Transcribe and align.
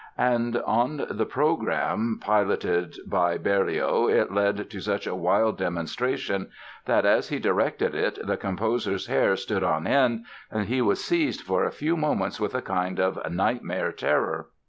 And 0.17 0.57
on 0.57 1.05
the 1.11 1.27
program 1.27 2.17
piloted 2.19 2.95
by 3.05 3.37
Berlioz 3.37 4.11
it 4.11 4.31
led 4.33 4.67
to 4.71 4.79
such 4.79 5.05
a 5.05 5.13
wild 5.13 5.59
demonstration 5.59 6.49
that, 6.85 7.05
as 7.05 7.29
he 7.29 7.37
directed 7.37 7.93
it, 7.93 8.17
the 8.25 8.35
composer's 8.35 9.05
hair 9.05 9.35
stood 9.35 9.63
on 9.63 9.85
end 9.85 10.25
and 10.49 10.65
he 10.67 10.81
was 10.81 11.03
seized 11.03 11.41
for 11.41 11.65
a 11.65 11.71
few 11.71 11.95
moments 11.95 12.39
with 12.39 12.55
a 12.55 12.63
kind 12.63 12.99
of 12.99 13.31
nightmare 13.31 13.91
terror. 13.91 14.47